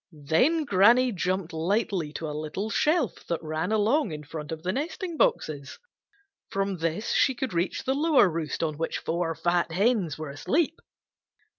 Then 0.25 0.65
Granny 0.65 1.11
jumped 1.11 1.53
lightly 1.53 2.11
to 2.13 2.27
a 2.27 2.33
little 2.33 2.71
shelf 2.71 3.23
that 3.27 3.43
ran 3.43 3.71
along 3.71 4.11
in 4.11 4.23
front 4.23 4.51
of 4.51 4.63
the 4.63 4.71
nesting 4.71 5.15
boxes. 5.15 5.77
From 6.49 6.77
this 6.77 7.11
she 7.11 7.35
could 7.35 7.53
reach 7.53 7.83
the 7.83 7.93
lower 7.93 8.27
roost 8.27 8.63
on 8.63 8.79
which 8.79 8.97
four 8.97 9.35
fat 9.35 9.71
hens 9.71 10.17
were 10.17 10.31
asleep. 10.31 10.79